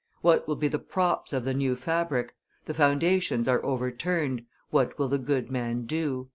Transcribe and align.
What 0.21 0.47
will 0.47 0.55
be 0.55 0.67
the 0.67 0.79
props 0.79 1.31
of 1.31 1.45
the 1.45 1.53
new 1.53 1.75
fabric? 1.75 2.33
The 2.65 2.73
foundations 2.73 3.47
are 3.47 3.63
overturned; 3.63 4.43
what 4.71 4.97
will 4.97 5.09
the 5.09 5.19
good 5.19 5.51
man 5.51 5.85
do?" 5.85 6.29